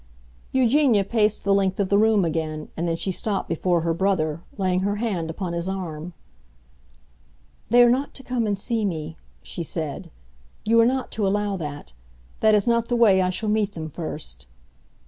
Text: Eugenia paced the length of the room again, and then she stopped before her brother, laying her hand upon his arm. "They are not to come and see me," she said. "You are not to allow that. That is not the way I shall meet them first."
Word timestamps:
Eugenia 0.51 1.03
paced 1.03 1.43
the 1.43 1.53
length 1.53 1.79
of 1.79 1.89
the 1.89 1.97
room 1.99 2.25
again, 2.25 2.69
and 2.75 2.87
then 2.87 2.95
she 2.95 3.11
stopped 3.11 3.47
before 3.47 3.81
her 3.81 3.93
brother, 3.93 4.41
laying 4.57 4.79
her 4.79 4.95
hand 4.95 5.29
upon 5.29 5.53
his 5.53 5.69
arm. 5.69 6.13
"They 7.69 7.83
are 7.83 7.87
not 7.91 8.15
to 8.15 8.23
come 8.23 8.47
and 8.47 8.57
see 8.57 8.83
me," 8.83 9.17
she 9.43 9.61
said. 9.61 10.09
"You 10.65 10.79
are 10.79 10.87
not 10.87 11.11
to 11.11 11.27
allow 11.27 11.55
that. 11.57 11.93
That 12.39 12.55
is 12.55 12.65
not 12.65 12.87
the 12.87 12.95
way 12.95 13.21
I 13.21 13.29
shall 13.29 13.47
meet 13.49 13.73
them 13.73 13.91
first." 13.91 14.47